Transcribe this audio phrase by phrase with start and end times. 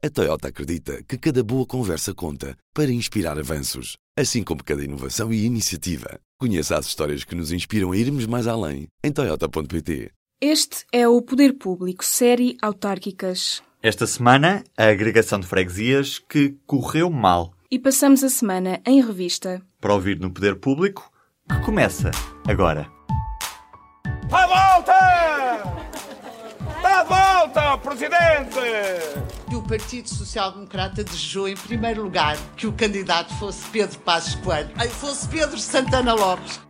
[0.00, 5.32] A Toyota acredita que cada boa conversa conta para inspirar avanços, assim como cada inovação
[5.32, 6.20] e iniciativa.
[6.38, 10.12] Conheça as histórias que nos inspiram a irmos mais além em Toyota.pt.
[10.40, 13.60] Este é o Poder Público, série Autárquicas.
[13.82, 17.52] Esta semana, a agregação de freguesias que correu mal.
[17.68, 19.60] E passamos a semana em revista.
[19.80, 21.10] Para ouvir no Poder Público,
[21.48, 22.12] que começa
[22.46, 22.88] agora.
[24.30, 25.87] À volta!
[26.84, 28.58] À volta, Presidente!
[29.50, 34.34] E o Partido Social Democrata desejou, em primeiro lugar, que o candidato fosse Pedro Passos
[34.36, 36.60] Coelho, ai, fosse Pedro Santana Lopes.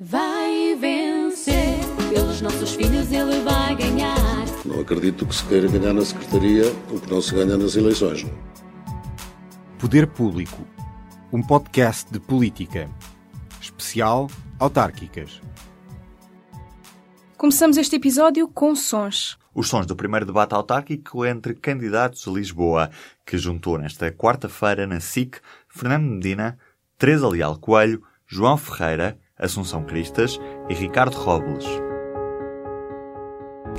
[0.00, 4.16] Vai vencer, pelos nossos filhos ele vai ganhar.
[4.64, 8.26] Não acredito que se queira ganhar na Secretaria o que não se ganha nas eleições.
[9.78, 10.66] Poder Público,
[11.32, 12.88] um podcast de política.
[13.60, 15.40] Especial Autárquicas.
[17.38, 19.38] Começamos este episódio com sons.
[19.54, 22.90] Os sons do primeiro debate autárquico entre candidatos a Lisboa,
[23.24, 25.36] que juntou nesta quarta-feira na SIC
[25.68, 26.58] Fernando Medina,
[26.98, 30.36] Teresa Leal Coelho, João Ferreira, Assunção Cristas
[30.68, 31.64] e Ricardo Robles.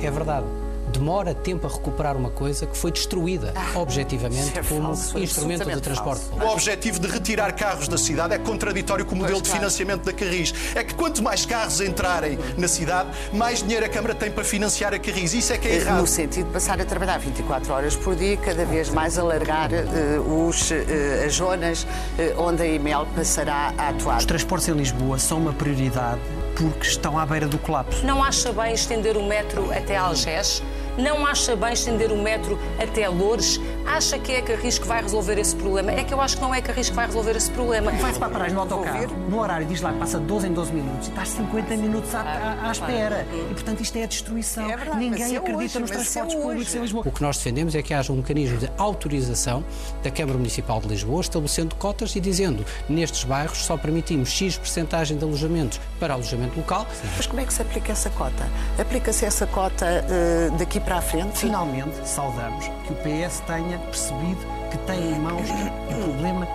[0.02, 0.46] É verdade.
[0.92, 5.80] Demora tempo a recuperar uma coisa que foi destruída, objetivamente, é como falso, instrumento de
[5.80, 6.24] transporte.
[6.24, 6.44] falso.
[6.44, 9.60] O objetivo de retirar carros da cidade é contraditório com o modelo de claro.
[9.60, 10.52] financiamento da Carris.
[10.74, 14.92] É que quanto mais carros entrarem na cidade, mais dinheiro a Câmara tem para financiar
[14.92, 15.32] a Carris.
[15.32, 16.00] Isso é que é errado.
[16.00, 20.18] No sentido de passar a trabalhar 24 horas por dia, cada vez mais alargar eh,
[20.18, 21.86] os, eh, as zonas
[22.18, 24.18] eh, onde a IMEL passará a atuar.
[24.18, 26.20] Os transportes em Lisboa são uma prioridade
[26.56, 28.04] porque estão à beira do colapso.
[28.04, 30.62] Não acha bem estender o metro até Algés?
[30.98, 33.60] Não acha bem estender o metro até Loures?
[33.90, 35.90] Acha que é a Carris que vai resolver esse problema?
[35.92, 37.90] É que eu acho que não é a Carris que vai resolver esse problema.
[37.90, 40.72] Vai-se para a paragem no autocarro, no horário diz lá que passa 12 em 12
[40.72, 43.26] minutos e estás 50 minutos à, à- à espera.
[43.50, 44.70] E, portanto, isto é a destruição.
[44.70, 47.04] É verdade, Ninguém é acredita hoje, nos é transportes públicos em Lisboa.
[47.06, 49.64] O que nós defendemos é que haja um mecanismo de autorização
[50.02, 55.16] da Câmara Municipal de Lisboa, estabelecendo cotas e dizendo nestes bairros só permitimos X percentagem
[55.18, 56.86] de alojamentos para alojamento local.
[57.16, 58.48] Mas como é que se aplica essa cota?
[58.78, 61.36] Aplica-se essa cota eh, daqui para a frente?
[61.38, 65.48] Finalmente, saudamos que o PS tenha percebido que tem em mãos
[65.90, 66.46] o problema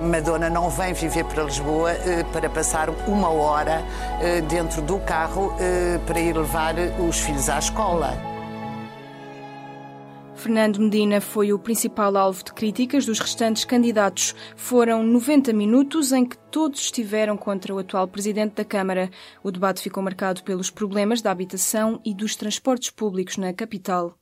[0.00, 3.84] Madonna não vem viver para Lisboa eh, para passar uma hora
[4.22, 6.74] eh, dentro do carro eh, para ir levar
[7.06, 8.30] os filhos à escola.
[10.34, 14.34] Fernando Medina foi o principal alvo de críticas dos restantes candidatos.
[14.56, 19.10] Foram 90 minutos em que todos estiveram contra o atual presidente da Câmara.
[19.42, 24.19] O debate ficou marcado pelos problemas da habitação e dos transportes públicos na capital.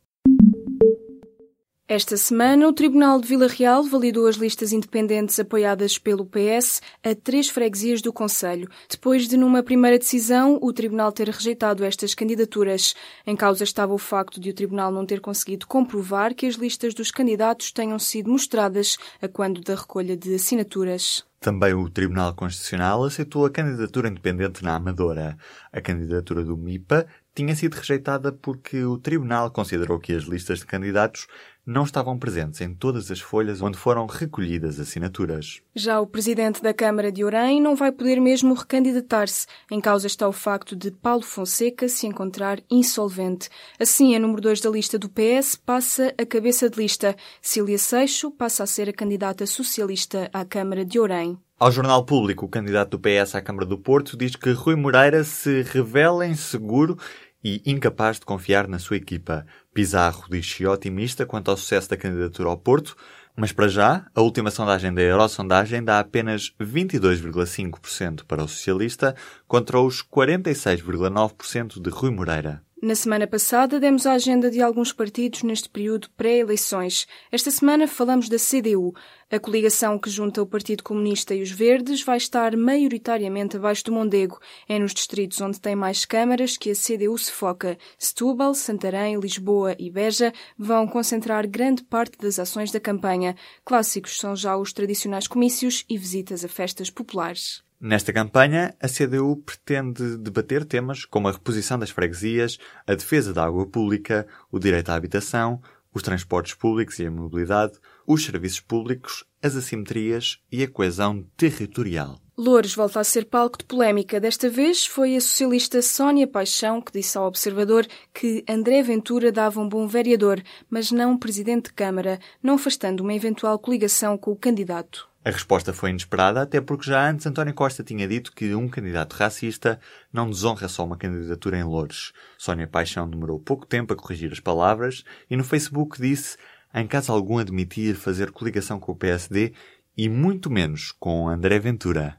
[1.91, 7.15] Esta semana, o Tribunal de Vila Real validou as listas independentes apoiadas pelo PS a
[7.15, 12.94] três freguesias do Conselho, depois de, numa primeira decisão, o Tribunal ter rejeitado estas candidaturas.
[13.26, 16.93] Em causa estava o facto de o Tribunal não ter conseguido comprovar que as listas
[16.93, 21.25] dos candidatos tenham sido mostradas a quando da recolha de assinaturas.
[21.41, 25.38] Também o Tribunal Constitucional aceitou a candidatura independente na Amadora.
[25.72, 27.06] A candidatura do MIPA
[27.38, 31.28] tinha sido rejeitada porque o Tribunal considerou que as listas de candidatos
[31.65, 35.62] não estavam presentes em todas as folhas onde foram recolhidas assinaturas.
[35.72, 39.47] Já o presidente da Câmara de Orem não vai poder mesmo recandidatar-se.
[39.71, 43.49] Em causa está o facto de Paulo Fonseca se encontrar insolvente.
[43.78, 47.15] Assim, a número 2 da lista do PS passa a cabeça de lista.
[47.41, 51.38] Cília Seixo passa a ser a candidata socialista à Câmara de Orem.
[51.60, 55.25] Ao Jornal Público, o candidato do PS à Câmara do Porto diz que Rui Moreira
[55.25, 56.97] se revela inseguro
[57.43, 59.47] e incapaz de confiar na sua equipa.
[59.72, 62.97] Pizarro diz-se otimista quanto ao sucesso da candidatura ao Porto,
[63.37, 69.15] mas para já, a última sondagem da Eurosondagem dá apenas 22,5% para o socialista
[69.47, 72.68] contra os 46,9% de Rui Moreira.
[72.81, 77.09] Na semana passada demos a agenda de alguns partidos neste período pré-eleições.
[77.33, 78.94] Esta semana falamos da CDU.
[79.28, 83.91] A coligação que junta o Partido Comunista e os Verdes vai estar maioritariamente abaixo do
[83.93, 84.38] Mondego.
[84.69, 87.77] É nos distritos onde tem mais câmaras que a CDU se foca.
[87.99, 93.35] Setúbal, Santarém, Lisboa e Beja vão concentrar grande parte das ações da campanha.
[93.64, 97.67] Clássicos são já os tradicionais comícios e visitas a festas populares.
[97.81, 103.45] Nesta campanha, a CDU pretende debater temas como a reposição das freguesias, a defesa da
[103.45, 105.63] água pública, o direito à habitação,
[105.95, 112.19] os transportes públicos e a mobilidade, os serviços públicos, as assimetrias e a coesão territorial.
[112.37, 114.21] Loures volta a ser palco de polémica.
[114.21, 119.61] Desta vez foi a socialista Sónia Paixão que disse ao Observador que André Ventura dava
[119.61, 124.37] um bom vereador, mas não presidente de Câmara, não afastando uma eventual coligação com o
[124.37, 125.07] candidato.
[125.25, 129.15] A resposta foi inesperada, até porque já antes António Costa tinha dito que um candidato
[129.15, 129.81] racista
[130.12, 132.12] não desonra só uma candidatura em Loures.
[132.38, 136.38] Sónia Paixão demorou pouco tempo a corrigir as palavras e no Facebook disse
[136.73, 139.53] em caso algum admitir fazer coligação com o PSD
[139.97, 142.17] e muito menos com André Ventura.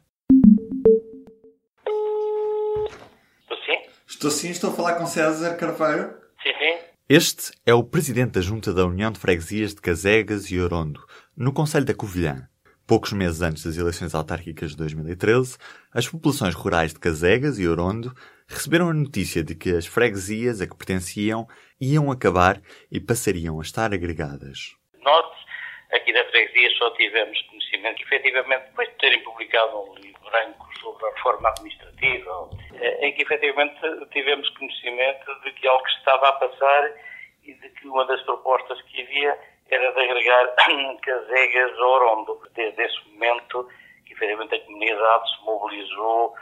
[3.40, 3.82] Estou sim?
[4.06, 6.14] Estou sim, estou a falar com César Carvalho.
[6.44, 6.78] Sim, sim.
[7.08, 11.02] Este é o presidente da Junta da União de Freguesias de Casegas e Orondo,
[11.36, 12.49] no Conselho da Covilhã.
[12.90, 15.60] Poucos meses antes das eleições autárquicas de 2013,
[15.94, 18.12] as populações rurais de Casegas e Orondo
[18.48, 21.46] receberam a notícia de que as freguesias a que pertenciam
[21.80, 22.60] iam acabar
[22.92, 24.74] e passariam a estar agregadas.
[25.06, 25.28] Nós,
[25.94, 31.06] aqui da freguesia, só tivemos conhecimento efetivamente, depois de terem publicado um livro branco sobre
[31.06, 33.80] a reforma administrativa, eh, em que, efetivamente,
[34.12, 36.92] tivemos conhecimento de que algo estava a passar
[37.44, 39.38] e de que uma das propostas que havia
[39.70, 40.48] era de agregar
[41.02, 42.42] Casegas ao Orondo.
[42.56, 43.68] Desde esse momento,
[44.06, 46.34] que, efetivamente, a comunidade se mobilizou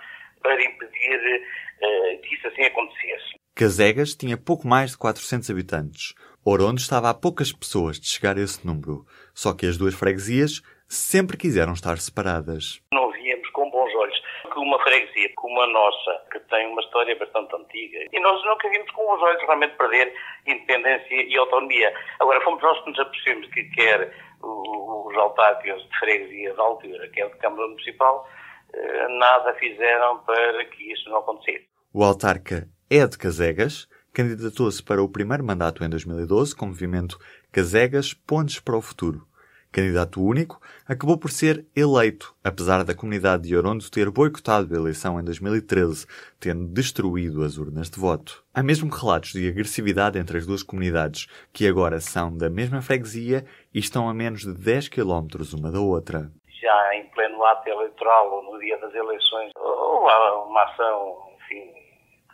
[0.42, 1.42] para impedir
[1.82, 3.38] uh, que isso assim acontecesse.
[3.56, 6.14] Casegas tinha pouco mais de 400 habitantes.
[6.46, 9.06] Orondo estava a poucas pessoas de chegar a esse número.
[9.34, 12.82] Só que as duas freguesias sempre quiseram estar separadas.
[12.94, 13.27] Não olhos
[14.58, 18.70] que uma freguesia como a nossa, que tem uma história bastante antiga, e nós nunca
[18.70, 20.14] vimos com os olhos realmente perder
[20.48, 21.94] independência e autonomia.
[22.20, 24.12] Agora, fomos nós que nos apercebemos que quer
[24.42, 28.28] os autárquicos de freguesia da altura, quer de Câmara Municipal,
[28.74, 31.68] eh, nada fizeram para que isso não acontecesse.
[31.94, 37.20] O autarca é de Casegas, candidatou-se para o primeiro mandato em 2012 com o movimento
[37.52, 39.22] Casegas Pontes para o Futuro.
[39.72, 45.20] Candidato único, acabou por ser eleito, apesar da comunidade de Orondo ter boicotado a eleição
[45.20, 46.08] em 2013,
[46.40, 48.44] tendo destruído as urnas de voto.
[48.54, 53.46] Há mesmo relatos de agressividade entre as duas comunidades, que agora são da mesma freguesia
[53.74, 56.32] e estão a menos de 10 km uma da outra.
[56.60, 60.12] Já em pleno ato eleitoral ou no dia das eleições, houve
[60.50, 61.72] uma ação, enfim,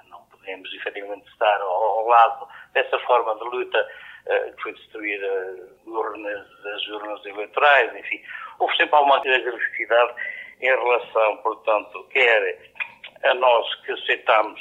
[0.10, 3.86] não podemos efetivamente estar ao lado dessa forma de luta
[4.28, 5.20] eh, que foi destruir
[5.86, 8.22] urnas, as urnas eleitorais, enfim.
[8.60, 10.14] Houve sempre alguma agressividade
[10.62, 12.72] em relação, portanto, quer
[13.24, 14.60] a nós que aceitamos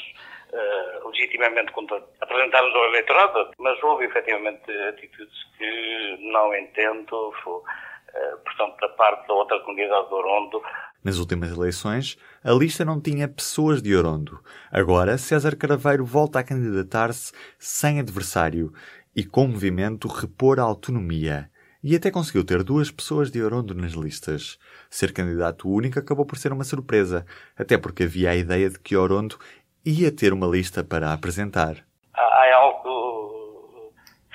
[0.53, 1.73] uh, legitimamente
[2.21, 9.27] apresentarmos ao eleitorado, mas houve efetivamente atitudes que não entendo, foi, uh, portanto, da parte
[9.27, 10.63] da outra comunidade do Orondo.
[11.05, 14.41] Nas últimas eleições, a lista não tinha pessoas de Orondo.
[14.71, 18.73] Agora, César Caraveiro volta a candidatar-se sem adversário
[19.15, 21.51] e com o movimento repor a autonomia.
[21.85, 24.59] E até conseguiu ter duas pessoas de Orondo nas listas.
[24.89, 27.27] Ser candidato único acabou por ser uma surpresa,
[27.59, 29.37] até porque havia a ideia de que Orondo
[29.85, 31.85] ia ter uma lista para apresentar.
[32.15, 33.93] Há algo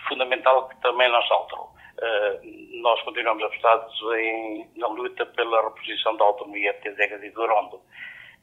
[0.09, 1.73] fundamental que também nos alterou.
[1.97, 7.81] Uh, nós continuamos apostados em, na luta pela reposição da autonomia e de Orondo.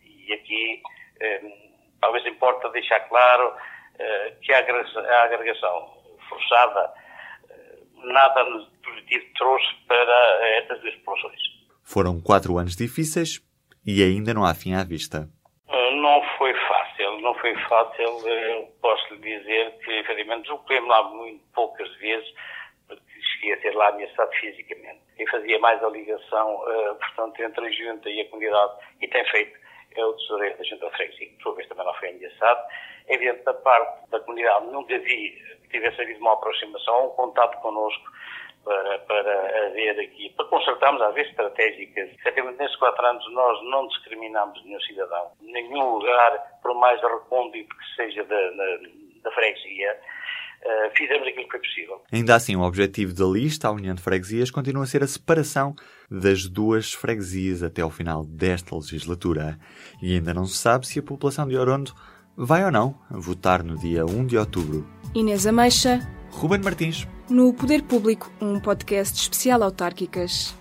[0.02, 1.52] E aqui uh,
[2.00, 4.58] talvez importa deixar claro uh, que a
[5.24, 6.03] agregação
[6.34, 6.92] forçada,
[7.48, 8.44] eh, nada
[8.84, 11.40] positivo trouxe para estas duas populações.
[11.82, 13.40] Foram quatro anos difíceis
[13.86, 15.28] e ainda não há fim à vista.
[15.68, 18.28] Eh, não foi fácil, não foi fácil.
[18.28, 22.28] Eu posso lhe dizer que, efetivamente, deslocei-me lá muito poucas vezes,
[22.86, 23.02] porque
[23.32, 25.00] cheguei a ser lá ameaçado fisicamente.
[25.18, 26.60] E fazia mais a ligação,
[26.98, 29.58] portanto, entre a junta e a comunidade, e tem feito,
[29.96, 32.60] é o tesoureiro da junta de freguesia, que por sua vez também não foi ameaçado.
[33.06, 35.38] É evidente, da parte da comunidade, nunca vi
[35.74, 38.04] tivesse havido uma aproximação, um contato connosco
[38.64, 42.10] para, para haver aqui, para consertarmos às vezes estratégicas.
[42.14, 45.32] Efetivamente, nesses quatro anos nós não discriminamos nenhum cidadão.
[45.40, 48.78] Nenhum lugar, por mais recôndito que seja da, da,
[49.22, 50.00] da freguesia,
[50.64, 52.02] Uh, fizemos aquilo que foi possível.
[52.10, 55.74] Ainda assim, o objetivo da lista, a União de Freguesias, continua a ser a separação
[56.10, 59.58] das duas freguesias até ao final desta legislatura.
[60.02, 61.92] E ainda não se sabe se a população de Orondo
[62.36, 64.86] vai ou não votar no dia 1 de outubro.
[65.14, 66.00] Inês Ameixa.
[66.30, 67.06] Ruben Martins.
[67.30, 70.54] No Poder Público, um podcast especial autárquicas.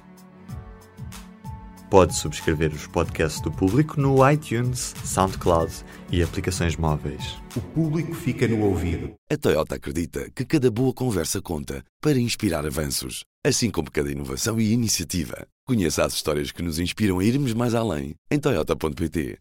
[1.89, 5.72] Pode subscrever os podcasts do Público no iTunes, SoundCloud
[6.12, 7.36] e aplicações móveis.
[7.56, 9.13] O público fica no ouvido.
[9.32, 14.60] A Toyota acredita que cada boa conversa conta para inspirar avanços, assim como cada inovação
[14.60, 15.46] e iniciativa.
[15.68, 19.38] Conheça as histórias que nos inspiram a irmos mais além em toyota.pt.